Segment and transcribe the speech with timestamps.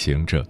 [0.00, 0.42] 行者，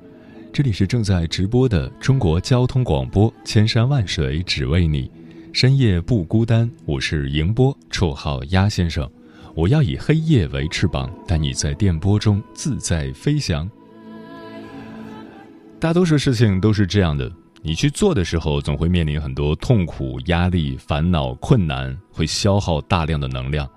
[0.52, 5.10] 这里是正在直播的中国交通广播，千山万水只为你，
[5.52, 6.70] 深夜不孤单。
[6.84, 9.10] 我是迎波，绰号鸭先生。
[9.56, 13.68] 我要以黑夜为翅膀，带你在电波中自在飞翔。
[15.80, 17.28] 大多数事情都是这样的，
[17.60, 23.68] 你去做的时候，总会面临很多痛苦、压力、烦恼、困难，会消耗大量的能量。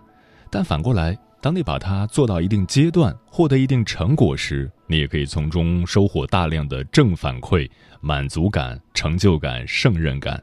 [0.51, 10.41] 但反过来，当你把它做到一定阶段，获得一定成果时，你也可以从中收获大量的正反馈、满足感、成就感、胜任感，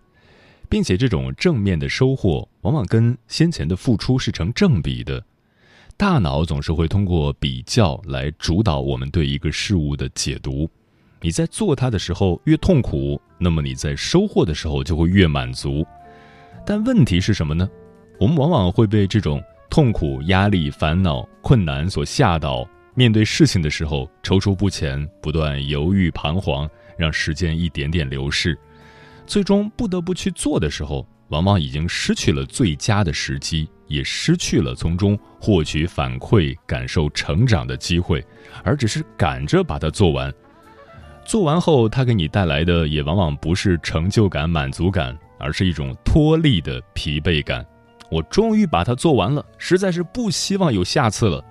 [0.68, 5.24] 并且这种正面的收获往往跟先前的付出是成正比的。
[5.96, 10.68] 大脑总是会通过比较来主导我们对一个事物的解读。
[11.22, 15.82] 你在做它的时候越痛苦，那么你在收获的时候就会越满足。
[16.66, 17.66] 但问题是什么呢？
[18.18, 19.42] 我们往往会被这种。
[19.70, 26.68] 痛苦、压力、烦恼、困难所吓倒，面对事情的时候踌躇不前，不断犹豫彷徨，
[26.98, 28.58] 让时间一点点流逝，
[29.26, 38.26] 最终不得不去做的时候，往往已经失去了最佳的时机，也失去了从中获取反馈、感受成长的机会，
[38.64, 40.34] 而只是赶着把它做完。
[41.24, 47.64] 做完后，它给你带来的也往往不是成就感、满足感，而是一种脱力的疲惫感。
[48.10, 51.44] 我终于把它做完了，实在是不希望有下次了。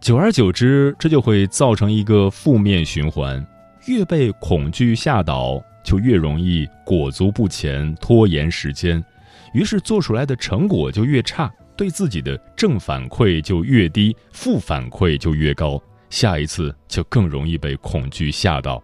[0.00, 3.46] 久而久之，这就会造成一个负面循环：
[3.86, 9.04] 越被恐惧吓倒，就越容易裹足不前、拖延时间，
[9.52, 18.82] 于是做出来的成果就越差，对自己的正反馈就越低，负反馈就越高，下一次就更容易被恐惧吓倒。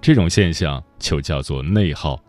[0.00, 2.20] 这种现象就叫做内耗。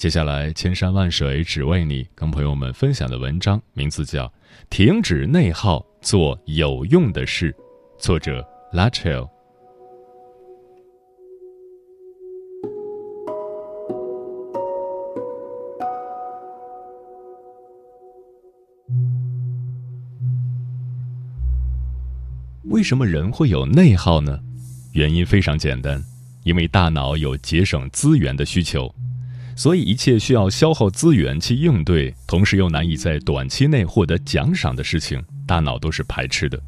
[0.00, 4.26] 接下来，千山万水只为你，跟朋友们分享的文章名字叫
[4.70, 7.52] 《停止内耗，做有用的事》，
[8.02, 9.28] 作者 Lachelle。
[22.70, 24.40] 为什么人会有内耗呢？
[24.94, 26.02] 原因非常简单，
[26.44, 28.90] 因为大脑有节省资源的需求。
[29.56, 36.58] 所以，一切需要消耗资源去应对，同时又难以在短期内获得奖赏的事情，大脑都是排斥的。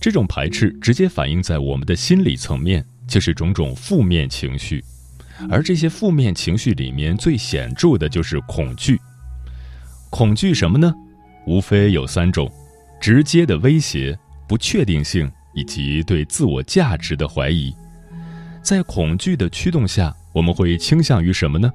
[0.00, 4.82] 这种排斥直接反映在我们的心理层面，就是种种负面情绪。
[5.50, 8.98] 而这些负面情绪里面最显著的就是恐惧。
[10.08, 10.94] 恐惧什么呢？
[11.46, 12.50] 无非有三种：
[13.00, 14.18] 直接的威胁、
[14.48, 17.74] 不确定性以及对自我价值的怀疑。
[18.62, 21.70] 在恐惧的驱动下，我们会倾向于什么呢？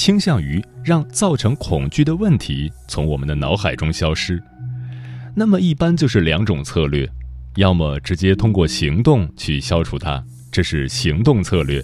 [0.00, 4.42] 倾向于让造成恐惧的问题从我们的脑海中消失，
[5.36, 7.06] 那么一般就是两种策略：
[7.56, 11.82] 要么直接通过行动去消除它，这是行动策略；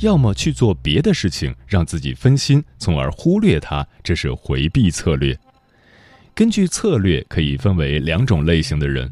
[0.00, 5.34] 要么去做别的事情让自己分心，从而忽略它，这是回避策略。
[6.34, 9.10] 根据策略可以分为两种类型的人：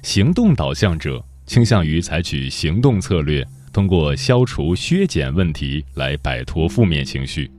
[0.00, 7.50] 行动导向者倾向于采取行动策略，通过消除、削减问题来摆脱负面情绪。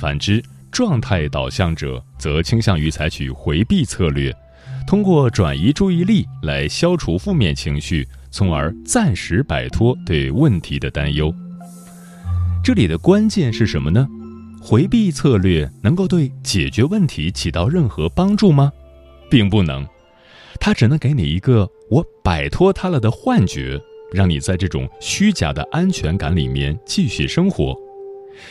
[0.00, 4.34] 反之，状态导向者则倾向于采取回避策略，
[4.86, 11.30] 通过转移注意力来消除负面情绪，从而暂时摆脱对问题的担忧。
[12.64, 14.08] 这里的关键是什么呢？
[14.62, 18.72] 回避策略能够对解决问题起到任何帮助吗？
[19.30, 19.86] 并不能，
[20.58, 23.78] 它只能给你一个我摆脱它了的幻觉，
[24.14, 27.76] 让你在这种虚假的安全感里面继续生活。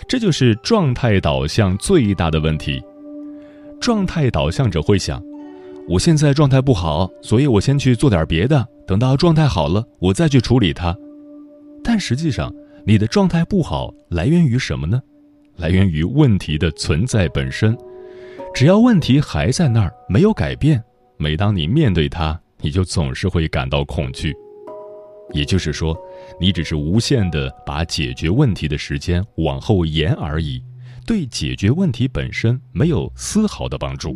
[0.07, 2.81] 这就是状态导向最大的问题。
[3.79, 5.23] 状态导向者会想：
[5.87, 10.95] 我现在状态不好，所以我先去做点别的，等到状态好了，我再去处理它。
[11.83, 12.53] 但实际上，
[12.85, 15.01] 你的状态不好来源于什么呢？
[15.57, 17.77] 来源于问题的存在本身。
[18.53, 20.83] 只要问题还在那儿，没有改变，
[21.17, 24.33] 每当你面对它，你就总是会感到恐惧。
[25.31, 25.95] 也就是说，
[26.39, 30.61] 你只是无限的把解决问题的时间往后延而已，
[31.05, 34.15] 对解决问题本身没有丝毫的帮助。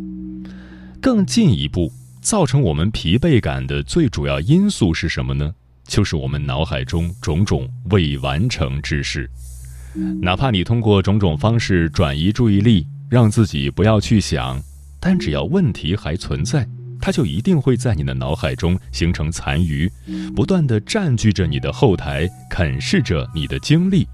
[1.02, 5.54] 更进一步，造成我们疲惫感的最主要因素是什么呢？
[5.86, 9.30] 就是我们脑海中种种未完成之事。
[10.22, 14.62] 哪怕你通过种种方式转移注意力，让自己不要去想，
[15.00, 16.68] 但只要问题还存在，
[17.06, 19.92] 它就一定会在你的脑海中形成残余，
[20.34, 24.08] 不断的占据着你的后台，啃噬着你的精力，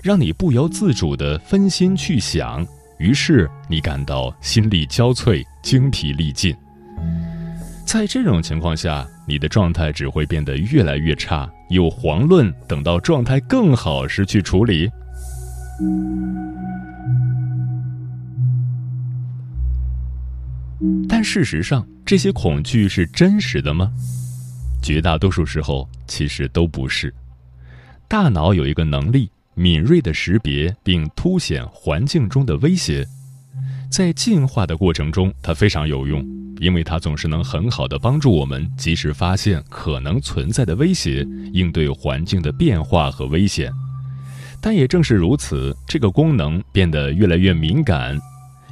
[0.00, 2.64] 让你不由自主的分心去想，
[3.00, 6.54] 于是你感到心力交瘁、精疲力尽。
[7.84, 14.88] 在这种情况下，你的状态只会变得越来越差，又遑论等到状态更好时去处理。
[21.08, 23.90] 但事实上，这些恐惧是真实的吗？
[24.82, 27.12] 绝大多数时候，其实都不是。
[28.06, 33.06] 大脑有一个能力，敏锐地识别并凸显环境中的威胁，
[33.90, 36.24] 在进化的过程中，它非常有用，
[36.60, 43.72] 因为它总是能很好的帮助我们及时发现可能存在的威胁，应对环境的变化和危险。
[44.60, 48.16] 但也正是如此，这个功能变得越来越敏感。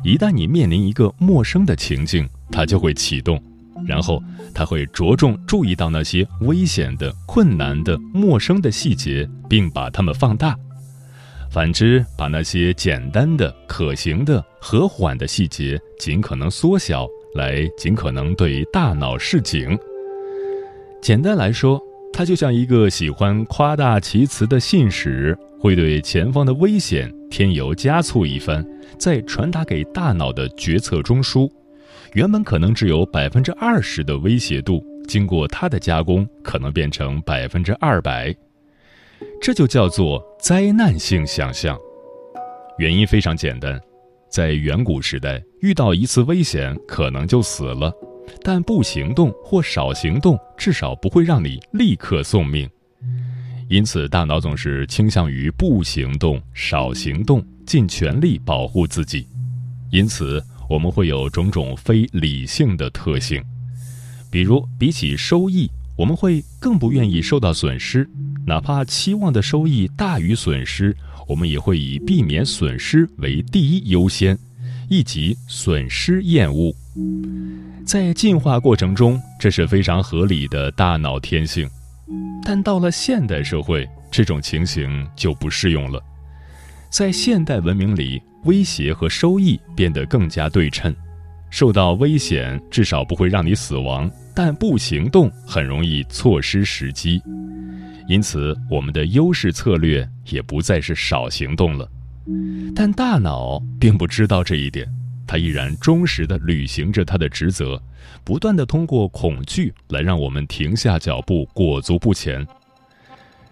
[0.05, 3.43] 一旦你面临一个陌生的情境，它就会启动，
[3.87, 4.23] 然后
[4.55, 10.55] 它会着重注意到那些危险的、困难的、陌生的细节，并把它们放大。
[11.51, 19.79] 反之，把那些简单的、可行的、和缓的细节尽可能缩小，来尽可能对大脑示警。
[21.01, 21.81] 简单来说，
[22.13, 25.35] 它就像一个喜欢夸大其词的信使。
[25.65, 28.63] 会对前方的危险添油加醋一番，
[28.99, 31.51] 再传达给大脑的决策中枢。
[32.13, 38.31] 原本可能只有百分之二十的威胁度，经过它的加工，可能变成百分之二百。
[39.41, 41.79] 这就叫做灾难性想象。
[42.77, 43.81] 原因非常简单，
[44.29, 47.91] 在远古时代，遇到一次危险可能就死了，
[48.43, 52.69] 但不行动或少行动，至少不会让你立刻送命。
[53.75, 59.27] 因此，大脑总是倾向于不行动、少行动，尽全力保护自己。
[59.91, 63.43] 因此，我们会有种种非理性的特性，
[64.31, 68.09] 比如，比起收益，我们会更不愿意受到损失，
[68.47, 74.39] 哪怕期望的收益大于损失，我们也会以避免损失为第一优先，
[74.89, 76.73] 以及损失厌恶。
[77.85, 81.69] 在进化过程中，这是非常合理的大脑天性。
[82.45, 86.01] 但到了现代社会，这种情形就不适用了。
[86.91, 90.95] 在现代文明里，威胁和收益变得更加对称。
[91.51, 97.23] 受到危险至少不会让你死亡，但不行动很容易错失时机。
[98.09, 101.89] 因此，我们的优势策略也不再是少行动了。
[102.75, 104.87] 但大脑并不知道这一点，
[105.27, 107.81] 他依然忠实地履行着他的职责。
[108.23, 112.47] 不断的通过恐惧来让我们停下脚步，裹足不前。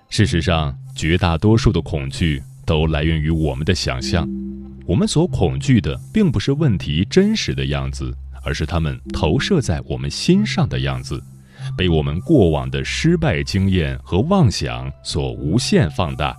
[0.08, 4.28] 事实上，绝大多数的恐惧都来源于我们的想象。
[4.86, 8.14] 我们所恐惧的，并不是问题真实的样子，
[8.44, 11.22] 而是他们投射在我们心上的样子，
[11.76, 16.36] 被我们过往的失败经验和妄想所无限放大。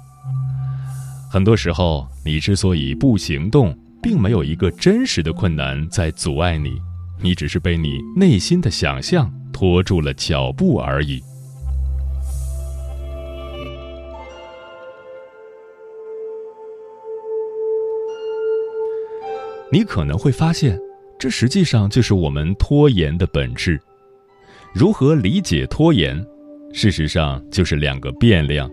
[1.31, 6.79] 很多时候，你之所以不行动，并没有一个真实的困难在阻碍你。
[7.21, 11.23] 你只是被你内心的想象拖住了脚步而已。
[19.71, 20.77] 你可能会发现，
[21.17, 23.79] 这实际上就是我们拖延的本质。
[24.73, 26.23] 如何理解拖延？
[26.73, 28.69] 事实上，就是两个变量：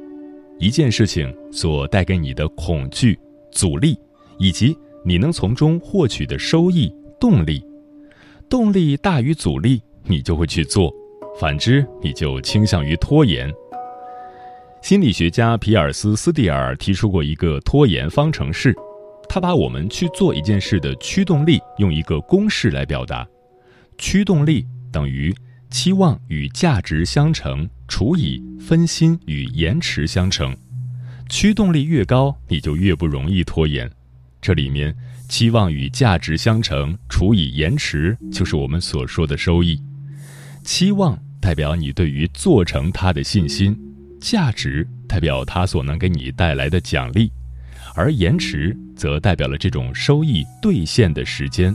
[0.59, 3.19] 一件事情所带给你的恐惧、
[3.53, 3.97] 阻力，
[4.39, 7.63] 以及你能从中获取的收益、动力。
[8.49, 10.91] 动力大于阻力，你就会去做；
[11.39, 13.53] 反之，你就倾向于拖延。
[14.83, 18.75] 心理学家皮尔斯·斯蒂尔提出过一个拖延方程式，
[19.29, 23.27] 他把我们去做一件事的驱动力用一个公式来表达：
[23.99, 25.35] 驱动力等于
[25.71, 30.57] 期望与价值相乘除以分心与延迟相乘。
[31.29, 33.89] 驱动力越高，你就越不容易拖延。
[34.41, 34.95] 这里面。
[35.29, 39.81] 期望与价值相乘除以延迟，就是我们所说的收益。
[40.65, 43.79] 期望代表你对于做成它的信心，
[44.21, 47.31] 价值代表它所能给你带来的奖励，
[47.95, 51.73] 而延迟则代表了这种收益兑现的时间。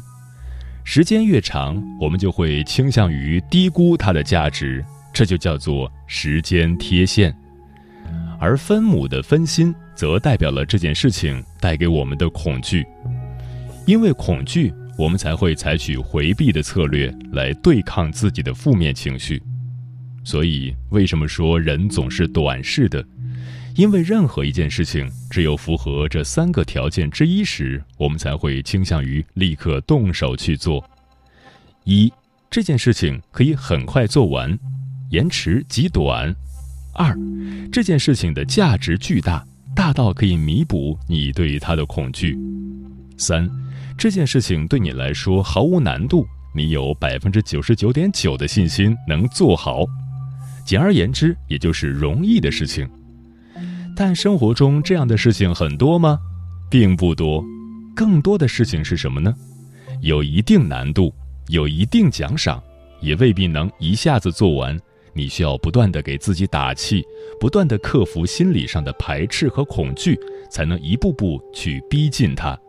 [0.83, 7.33] 时间越长，我们就会倾向于低估它的价值，这就叫做时间贴现。
[8.37, 12.85] 而分母的分心则代表了这件事情带给我们的恐惧。
[13.87, 19.41] 因为恐惧，我们才会采取回避的策略来对抗自己的负面情绪。
[20.23, 23.05] 所以，为什么说人总是短视的？
[23.75, 30.83] 因为任何一件事情，只有符合这三个条件之一时，我们才会倾向于立刻动手去做。
[31.83, 32.11] 一，
[32.49, 34.57] 这件事情可以很快做完，
[35.11, 36.33] 延迟极短；
[36.93, 37.15] 二，
[37.71, 42.33] 这件事情的价值巨大，大到可以弥补你对他的恐惧；
[43.17, 43.47] 三，
[43.97, 49.83] 这件事情对你来说毫无难度，你有百分之九十九点九的信心能做好。
[50.65, 52.89] 简而言之，也就是容易的事情。
[53.97, 56.17] 但生活中这样的事情很多吗？
[56.71, 57.43] 并不多。
[57.93, 59.33] 更多的事情是什么呢？
[60.01, 61.13] 有一定难度，
[61.49, 62.63] 有一定奖赏，
[63.01, 64.79] 也未必能一下子做完。
[65.15, 67.01] 你需要不断的给自己打气，
[67.39, 70.19] 不断的克服心理上的排斥和恐惧，
[70.51, 72.59] 才能一步步去逼近它。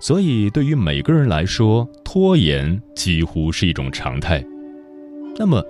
[0.00, 4.44] 所以，对于每个人来说，拖延几乎是一种常态。
[5.36, 5.64] 那么，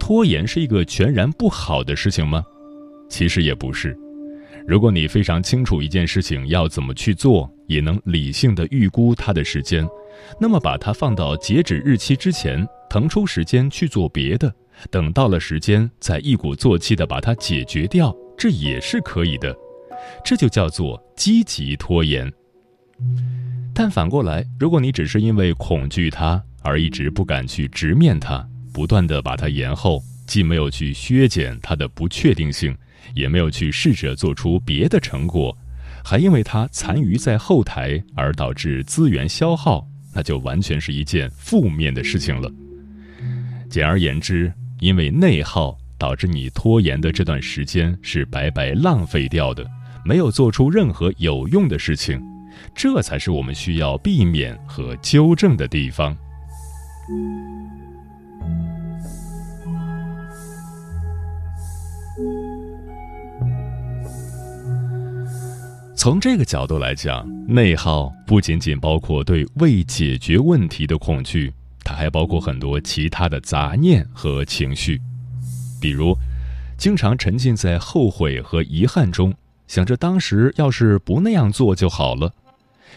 [0.00, 2.44] 拖延是一个全然不好的事情吗？
[3.08, 3.96] 其实也不是。
[4.66, 9.86] 如果你非常清楚一件事情要怎么去做，也能理性的预估它的时间，
[10.40, 14.52] 那么把它放到截止日期之前，腾出时间去做别的，
[14.90, 19.54] 等到了时间再一鼓作气的把它解决掉，这也是可以的。
[20.24, 22.32] 这就叫做积极拖延。
[23.74, 32.76] 但反过来，如果你只是因为恐惧它而一直不敢去直面它，不断的把它延后，既没有去削减它的不确定性。
[33.14, 35.56] 也没有去试着做出别的成果，
[36.02, 42.50] 还因为它残余在后台而导致资源消耗，那就完全是一件负面的事情了。
[43.68, 44.50] 简而言之，
[44.84, 49.66] 因为内耗导致你拖延的这段时间是白白浪费掉的，
[50.04, 52.22] 没有做出任何有用的事情，
[52.74, 56.14] 这才是我们需要避免和纠正的地方。
[65.96, 71.50] 从这个角度来讲，内耗不仅仅包括对未解决问题的恐惧，
[71.84, 75.00] 它还包括很多其他的杂念和情绪，
[75.80, 76.16] 比如，
[76.78, 79.34] 经常沉浸在后悔和遗憾中，
[79.68, 82.30] 想着当时要是不那样做就好了；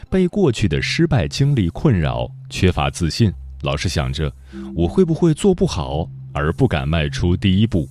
[0.09, 4.31] 被过去的失败经历困扰，缺乏自信，老是想着
[4.73, 7.85] 我会不会做不好，而不敢迈出第一步；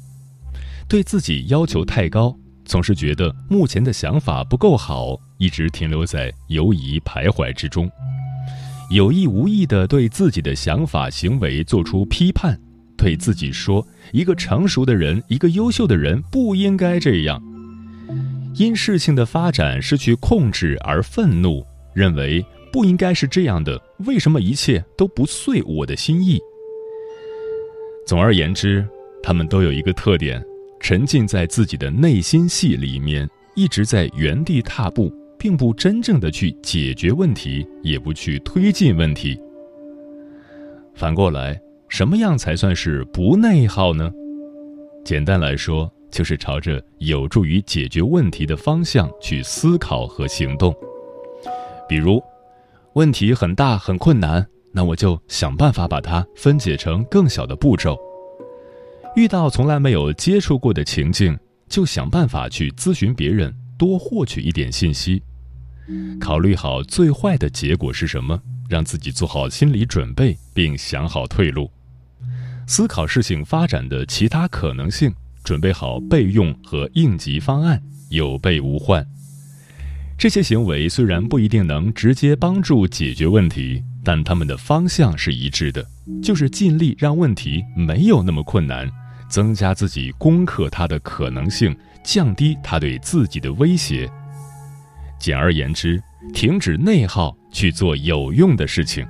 [0.89, 2.37] 对自己要求太高。
[2.65, 7.89] 总是觉得目前的想法不够好，一直停留在犹疑徘徊之中，
[8.91, 12.59] 有意无意地对自己的想法、行为做出批判，
[12.97, 17.43] 对自己说：“一个成熟的人，一个优秀的人不应该这样。”
[18.55, 21.65] 因事情的发展失去控制而愤怒，
[21.95, 26.39] 认为不应该是这样的，为什么一切都不遂我的心意？
[28.07, 28.87] 总而言之，
[29.23, 30.43] 他们都有一个特点。
[30.79, 39.39] 沉浸在自己的内心戏里面，一直在原地踏步，并不真正的去解决问题，也不去推进问题。
[40.95, 44.11] 反过来，什么样才算是不内耗呢？
[45.05, 50.75] 简单来说，就是朝着有助于解决问题的方向去思考和行动。
[51.89, 52.23] 比如，
[52.95, 57.97] 问题很大很困难，那我就想办法把它分解成更小的步骤。
[59.15, 61.39] 遇到从来没有接触过的情境，
[61.69, 65.23] 就想办法去咨询别人，多获取一点信息，
[66.21, 71.71] 考虑好最坏的结果是什么，让自己做好心理准备，并想好退路，
[72.67, 75.13] 思考事情发展的其他可能性，
[75.45, 79.07] 准备好备用和应急方案，有备无患。
[80.19, 85.87] 这些行为虽然不一定能直接帮助解决问题，但他们的方向是一致的，
[86.23, 88.91] 就是尽力让问题没有那么困难。
[89.29, 91.77] 增加自己攻克它的可能性，
[92.07, 94.09] 降低他对自己的威胁。
[95.19, 96.01] 简而言之，
[96.33, 99.05] 停止内耗，去做有用的事情。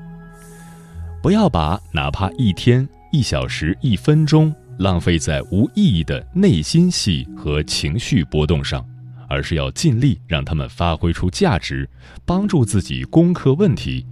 [1.23, 8.83] 不要把哪怕一天、一小时、一分钟浪费在无意义的内心戏和情绪波动上，
[9.29, 11.89] 而是要尽力让他们发挥出价值，
[12.25, 14.07] 帮助自己攻克问题。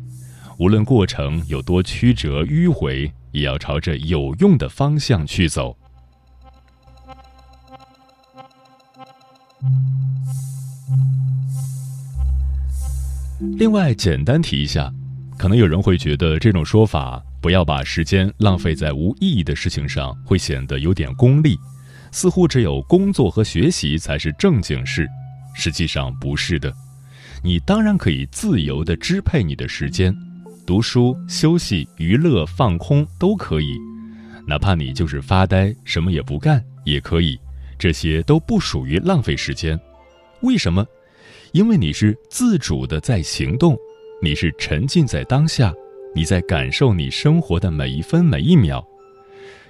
[0.58, 5.74] 无论过程有多曲折迂回，也要朝着有用的方向去走。
[13.58, 14.92] 另外，简单提一下，
[15.36, 21.58] 可能有人会觉得这种说法“不要把时间浪费在无意义的事情上”会显得有点功利，
[22.10, 25.06] 似乎只有工作和学习才是正经事。
[25.54, 26.72] 实际上不是的，
[27.42, 30.14] 你当然可以自由的支配你的时间，
[30.66, 33.78] 读书、休息、娱乐、放空都可以。
[34.46, 37.38] 哪怕你就是发呆，什么也不干也可以，
[37.78, 39.78] 这些都不属于浪费时间。
[40.42, 40.86] 为什么？
[41.52, 43.76] 因为你是自主的在行动，
[44.20, 45.72] 你是沉浸在当下，
[46.14, 48.84] 你在感受你生活的每一分每一秒，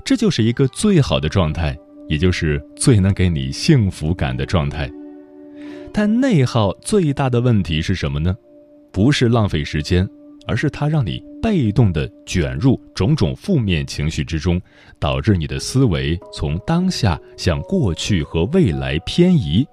[0.03, 4.91] 这就是一个最好的状态，也就是最能给你幸福感的状态。
[5.93, 8.35] 但内耗最大的问题是什么呢？
[8.91, 10.09] 不是浪费时间，
[10.47, 14.61] 而是它让你被动的卷入种种负面情绪之中，
[14.99, 19.67] 导致你的思维从当下向过去和未来偏移，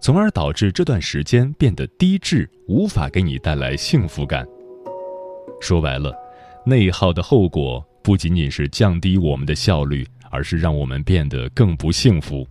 [0.00, 4.46] 从而导致这段时间变得低质，无法给你带来幸福感。
[5.60, 6.14] 说白了，
[6.64, 12.46] 内耗的后果不仅仅是降低我们的效率，而是让我们变得更不幸福。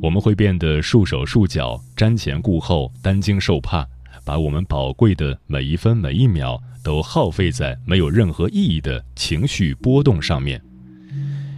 [0.00, 3.84] 我们会变得束手束脚、瞻前顾后、担惊受怕，
[4.24, 10.60] 把我们宝贵的每一分每一秒都耗费在没有任何意义的情绪波动上面。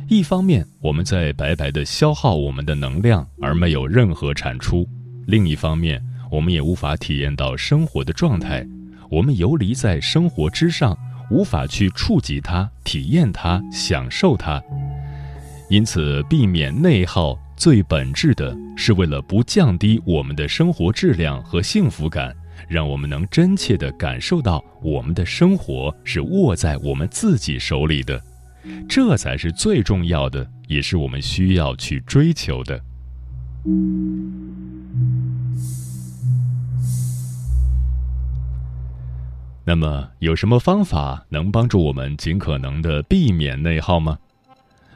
[0.08, 4.84] 一方面，我们在白白的消耗我们的能量，而没有任何产出；
[5.26, 8.66] 另一方面，我们也无法体验到生活的状态，
[9.10, 10.96] 我们游离在生活之上，
[11.30, 14.62] 无法去触及它、体验它、享受它。
[15.68, 17.38] 因此，避免内耗。
[17.56, 22.36] 最本质的是为了不降低我们的生活质量和幸福感，
[22.68, 28.22] 让我们能真切地感受到我们的生活是握在我们自己手里的，
[28.88, 32.80] 这才是最重要的，也是我们需要去追求的。
[39.64, 44.16] 那么，有什么方法能帮助我们尽可能的避免内耗吗？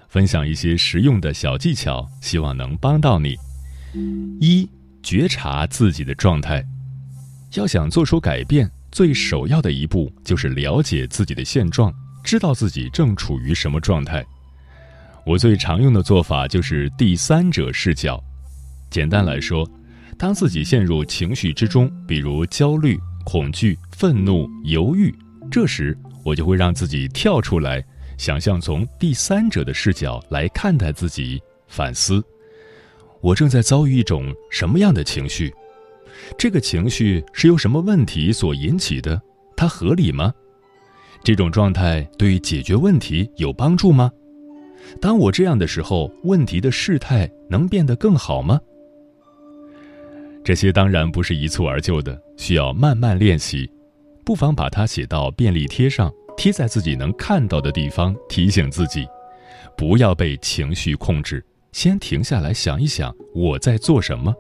[0.09, 3.37] 分享一些实用的小技巧，希望能帮到你。
[4.41, 4.69] 一、
[5.03, 6.65] 觉察自己的状态。
[7.55, 11.93] 要想做出改变，最首要的一步就是了解自己的现状，
[12.23, 14.25] 知道自己正处于什么状态。
[15.27, 18.23] 我最常用的做法就是第三者视角。
[18.89, 19.69] 简单来说，
[20.17, 25.15] 当自己陷入情绪之中，比如焦虑、恐惧、愤怒、犹豫，
[25.51, 27.85] 这时我就会让自己跳出来。
[28.17, 32.23] 想象从第三者的视角来看待自己，反思：
[33.21, 35.53] 我正在遭遇一种什么样的情绪？
[36.39, 39.21] 这个情绪是由什么问题所引起的？
[39.57, 40.33] 它合理吗？
[41.23, 44.11] 这种状态对解决问题有帮助吗？
[45.01, 48.59] 当我这样的时候，问题的事态能变得更好吗？
[50.43, 53.71] 这些当然不是一蹴而就的，需要慢慢练习。
[54.25, 56.11] 不妨把它写到便利贴上。
[56.37, 59.07] 贴在自己能看到的地方，提醒自己，
[59.77, 61.45] 不要被情绪控制。
[61.73, 64.35] 先停下来想一想，我在做什么？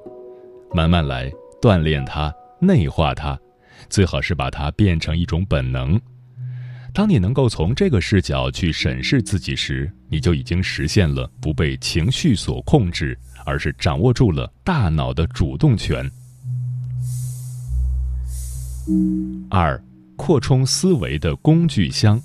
[0.72, 3.38] 慢慢来，锻炼它，内化它，
[3.88, 6.01] 最好是把它变成一种本能。
[6.92, 16.11] 当你能够从这个视角去审视自己时，你就已经实现了不被情绪所控制，而是掌握住了大脑的主动权。
[19.49, 19.81] 二。
[20.16, 22.20] 扩充思维的工具箱。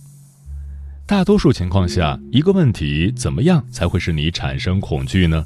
[1.07, 5.45] 大多数情况下，一个问题怎么样才会使你产生恐惧呢？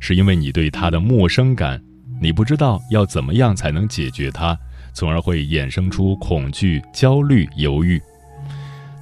[0.00, 1.80] 是因为你对它的陌生感，
[2.20, 4.58] 你不知道要怎么样才能解决它，
[4.92, 8.00] 从而会衍生出恐惧、焦虑、犹豫。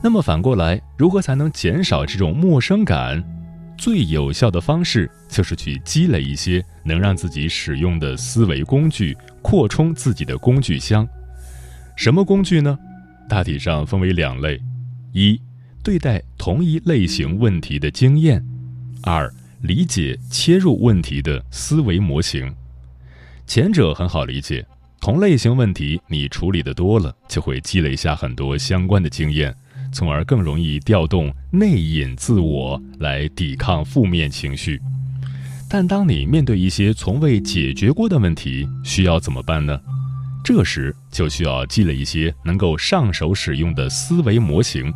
[0.03, 3.23] 那么反过来，如何才能减少这种陌生感？
[3.79, 11.07] 最有效的方式就是去积累一些能让自己使用的思维工具，扩充自己的工具箱。
[11.97, 12.79] 什么工具呢？
[13.29, 14.61] 大体上分为两类：
[15.13, 15.41] 一、
[15.83, 18.41] 对待同一类型问题的经验；
[19.03, 22.53] 二、理解切入问题的思维模型。
[23.55, 24.67] 前者很好理解，
[24.99, 29.55] 同类型问题你处理的多了，就会积累下很多相关的经验，
[29.93, 34.81] 从而更容易调动内隐自我来抵抗负面情绪。
[35.69, 39.79] 但当你面对一些从未解决过的问题，需要怎么办呢？
[40.43, 44.91] 这时就需要积累一些能够上手使用的思维模型，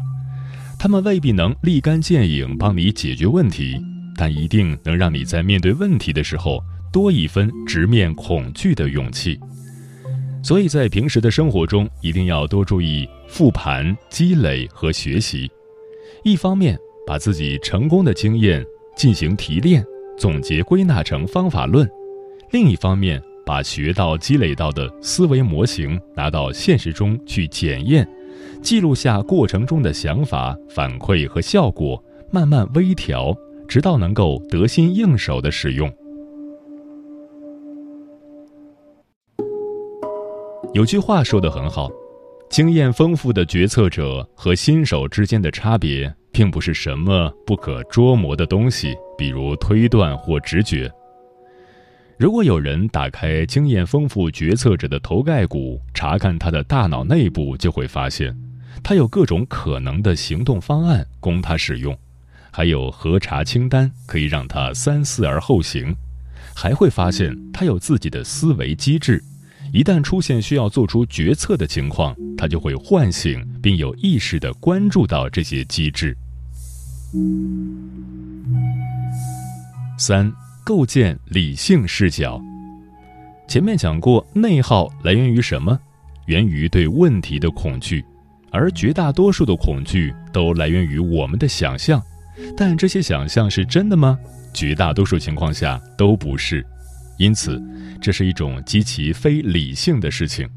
[0.78, 3.76] 他们未必能立竿见影帮你解决问题，
[4.16, 9.38] 但一定能让你在面对问题的时候多一分直面恐惧的勇气。
[10.42, 15.50] 所以在平时的生活中，一定要多注意复盘、积累和学习。
[16.24, 18.64] 一方面把自己成功的经验
[18.96, 19.84] 进行提炼、
[20.18, 21.86] 总结、归纳成方法论；
[22.50, 23.22] 另一方面。
[23.46, 28.04] 把学到、积累到的思维模型拿到现实中去检验，
[28.60, 33.32] 记录下过程中的想法、反馈和效果，慢慢微调，
[33.68, 35.88] 直到能够得心应手的使用。
[40.76, 41.90] 有句话说的很好：
[42.50, 50.92] 经验丰富的决策者和新手之间的差别，并不是什么不可捉摸的东西，比如推断或直觉。
[52.18, 58.36] 如果有人打开经验丰富决策者的头盖骨，查看他的大脑内部，就会发现，
[58.82, 61.98] 他有各种可能的行动方案供他使用，
[62.50, 65.96] 还有核查清单可以让他三思而后行，
[66.54, 69.24] 还会发现他有自己的思维机制。
[69.76, 76.16] 一旦出现需要做出决策的情况，他就会唤醒并有意识地关注到这些机制。
[79.98, 80.32] 三、
[80.64, 82.40] 构建理性视角。
[83.46, 85.78] 前面讲过，内耗来源于什么？
[86.24, 88.02] 源于对问题的恐惧，
[88.50, 92.02] 而绝大多数的恐惧都来源于我们的想象。
[92.56, 94.18] 但这些想象是真的吗？
[94.54, 96.64] 绝大多数情况下都不是。
[97.18, 97.62] 因此，
[98.00, 100.48] 这是一种极其非理性的事情。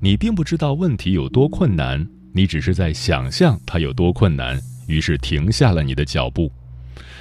[0.00, 6.50] 你并不知道问题有多困难，你只是在想象它有多困难，于是停下了你的脚步。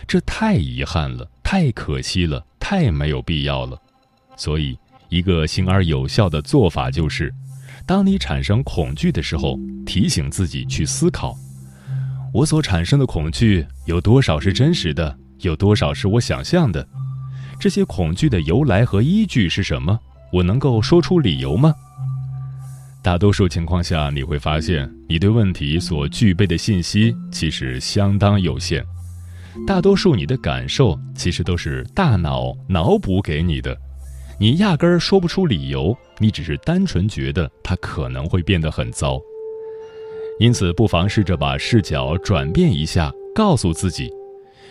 [0.08, 3.80] 这太遗憾了，太可惜了，太没有必要了。
[4.36, 4.76] 所以，
[5.10, 7.32] 一个行而有效的做法就是：
[7.86, 11.38] 当你产生恐惧的时候，提醒自己去思考：
[12.34, 16.88] 我所产生的恐惧有多少是真实的，有多少是我想象的。
[17.62, 20.00] 这些恐惧的由来和依据是什么？
[20.34, 21.71] 我能够说出理由吗？
[23.04, 28.84] 大多数情况下，你会发现你对问题所具备的信息其实相当有限。
[29.67, 33.78] 大多数你的感受其实都是大脑脑补给你的，
[34.39, 39.21] 你压根儿说不出理由，你只是单纯觉得它可能会变得很糟。
[40.39, 44.12] 因此，不妨试着把视角转变一下，告诉自己。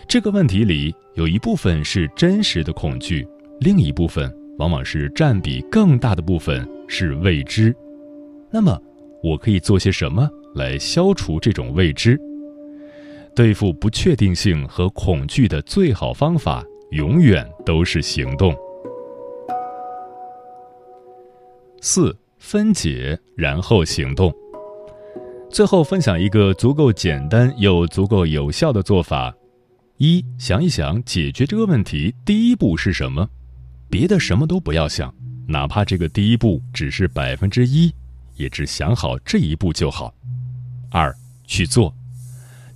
[0.07, 3.25] 这个问题里有一部分是真实的恐惧，
[3.59, 7.73] 另一部分往往是占比更大的部分是未知。
[8.49, 8.77] 那么，
[9.23, 12.19] 我可以做些什么来消除这种未知？
[13.33, 16.61] 对付不确定性和恐惧的最好方法，
[16.91, 18.53] 永远都是行动。
[21.79, 24.33] 四分解，然后行动。
[25.49, 29.33] 最后分享一个足够简单又足够有效的做法。
[30.03, 33.29] 一想一想，解决这个问题第一步是什么？
[33.87, 35.13] 别的什么都不要想，
[35.47, 37.93] 哪怕这个第一步只是百分之一，
[38.35, 40.11] 也只想好这一步就好。
[40.89, 41.95] 二去做，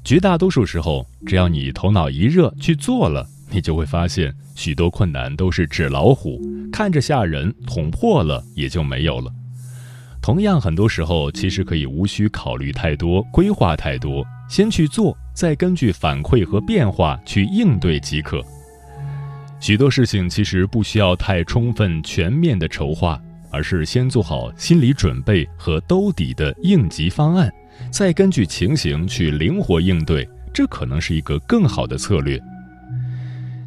[0.03, 6.39] 绝大多数时候，只要你头脑一热去做了，你就会发现许多困难都是纸老虎，
[6.71, 9.33] 看着吓人，捅破了也就没有了。
[10.21, 14.23] 同样，很多时候其实可以无需考虑太多，规划太多。
[14.47, 18.41] 先去做，再根据反馈和变化去应对即可。
[19.59, 27.51] 许多事情其实不需要太充分、全面的筹划，而是先做好心理准备和兜底的应急方案，
[27.89, 32.39] 再根据情形去灵活应对，这可能是一个更好的策略。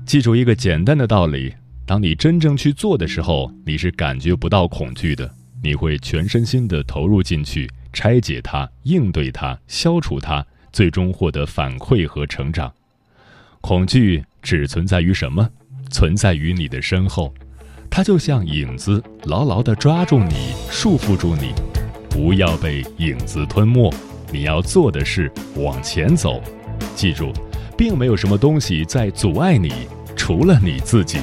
[0.06, 1.52] 记住一个简单的道理：
[1.84, 5.28] 当你真正去做的时候，你是感觉不到恐惧的，
[5.62, 10.46] 你会全身心的投入进去，拆解它、应对它、消除它。
[10.72, 12.72] 最终获得反馈和成长，
[13.60, 15.48] 恐惧只存在于什么？
[15.90, 17.32] 存在于你的身后，
[17.90, 21.52] 它就像影子，牢牢地抓住你，束缚住你。
[22.10, 23.92] 不要被影子吞没，
[24.30, 26.42] 你要做的是往前走。
[26.94, 27.32] 记住，
[27.76, 29.72] 并没有什么东西在阻碍你，
[30.14, 31.18] 除了你自己。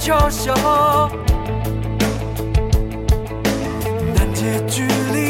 [0.00, 0.54] 嘲笑，
[4.14, 5.29] 难解距离